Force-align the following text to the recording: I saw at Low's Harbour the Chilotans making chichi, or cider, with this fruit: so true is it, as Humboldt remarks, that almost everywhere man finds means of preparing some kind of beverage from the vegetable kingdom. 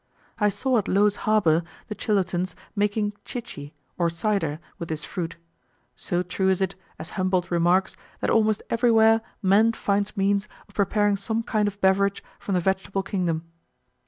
I 0.39 0.49
saw 0.49 0.79
at 0.79 0.87
Low's 0.87 1.15
Harbour 1.29 1.61
the 1.87 1.93
Chilotans 1.93 2.55
making 2.75 3.13
chichi, 3.23 3.75
or 3.99 4.09
cider, 4.09 4.59
with 4.79 4.89
this 4.89 5.05
fruit: 5.05 5.35
so 5.93 6.23
true 6.23 6.49
is 6.49 6.59
it, 6.59 6.73
as 6.97 7.11
Humboldt 7.11 7.51
remarks, 7.51 7.95
that 8.19 8.31
almost 8.31 8.63
everywhere 8.71 9.21
man 9.43 9.73
finds 9.73 10.17
means 10.17 10.47
of 10.67 10.73
preparing 10.73 11.17
some 11.17 11.43
kind 11.43 11.67
of 11.67 11.79
beverage 11.81 12.23
from 12.39 12.55
the 12.55 12.59
vegetable 12.59 13.03
kingdom. 13.03 13.43